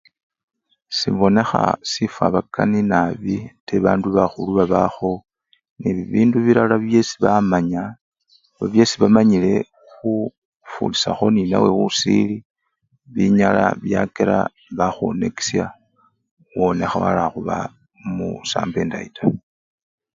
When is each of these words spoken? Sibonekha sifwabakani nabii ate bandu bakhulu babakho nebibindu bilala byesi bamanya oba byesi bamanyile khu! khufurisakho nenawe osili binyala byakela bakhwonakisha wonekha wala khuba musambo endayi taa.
Sibonekha 0.97 1.63
sifwabakani 1.91 2.79
nabii 2.91 3.41
ate 3.59 3.75
bandu 3.85 4.07
bakhulu 4.17 4.51
babakho 4.59 5.11
nebibindu 5.81 6.37
bilala 6.45 6.75
byesi 6.85 7.15
bamanya 7.23 7.83
oba 8.55 8.65
byesi 8.71 8.95
bamanyile 9.01 9.51
khu! 9.93 10.13
khufurisakho 10.31 11.25
nenawe 11.33 11.69
osili 11.85 12.37
binyala 13.13 13.65
byakela 13.83 14.37
bakhwonakisha 14.77 15.65
wonekha 16.57 16.97
wala 17.03 17.23
khuba 17.33 17.55
musambo 18.15 18.75
endayi 18.83 19.09
taa. 19.17 19.35